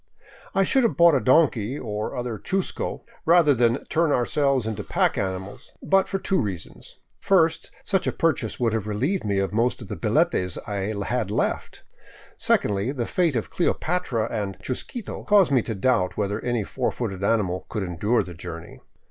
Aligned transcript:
I 0.55 0.63
should 0.63 0.81
have 0.81 0.97
bought 0.97 1.13
a 1.13 1.19
donkey, 1.19 1.77
or 1.77 2.13
another 2.13 2.39
chusco, 2.39 3.03
rather 3.23 3.53
than 3.53 3.85
turn 3.85 4.11
ourselves 4.11 4.65
into 4.65 4.83
pack 4.83 5.15
animals, 5.15 5.73
but 5.83 6.07
for 6.07 6.17
two 6.17 6.41
reasons: 6.41 6.97
first, 7.19 7.69
such 7.83 8.07
a 8.07 8.11
purchase 8.11 8.59
would 8.59 8.73
have 8.73 8.87
relieved 8.87 9.23
me 9.23 9.37
of 9.37 9.53
most 9.53 9.79
of 9.79 9.89
the 9.89 9.95
billetes 9.95 10.57
I 10.67 10.91
had 11.05 11.29
left; 11.29 11.83
secondly, 12.35 12.91
the 12.91 13.05
fate 13.05 13.35
of" 13.35 13.51
Cleopatra" 13.51 14.27
and" 14.31 14.57
Chus 14.63 14.81
quito" 14.81 15.23
caused 15.25 15.51
me 15.51 15.61
to 15.61 15.75
doubt 15.75 16.17
whether 16.17 16.39
any 16.41 16.63
four 16.63 16.91
footed 16.91 17.23
animal 17.23 17.67
could 17.69 17.83
endure 17.83 18.23
the 18.23 18.33
journey. 18.33 18.79